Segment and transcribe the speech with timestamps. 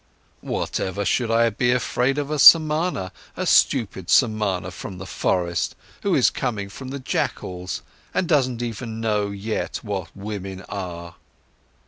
[0.41, 5.75] "Whatever for should I be afraid of a Samana, a stupid Samana from the forest,
[6.01, 11.17] who is coming from the jackals and doesn't even know yet what women are?"